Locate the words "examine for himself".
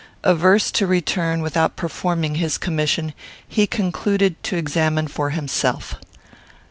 4.57-5.93